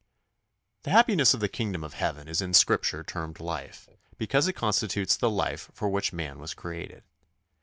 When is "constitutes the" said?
4.53-5.29